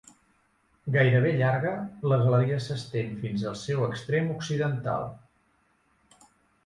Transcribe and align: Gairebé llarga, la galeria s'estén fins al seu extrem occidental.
Gairebé 0.95 1.33
llarga, 1.41 1.73
la 2.13 2.19
galeria 2.23 2.57
s'estén 2.69 3.13
fins 3.25 3.45
al 3.51 3.59
seu 3.67 3.87
extrem 3.91 4.35
occidental. 4.41 5.07